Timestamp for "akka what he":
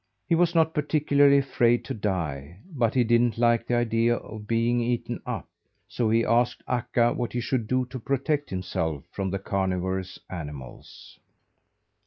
6.67-7.39